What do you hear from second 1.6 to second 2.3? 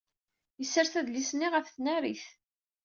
tnarit.